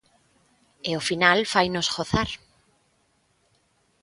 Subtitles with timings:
[0.89, 2.29] E o final fainos gozar.